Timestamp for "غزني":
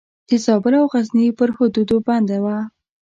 0.93-1.27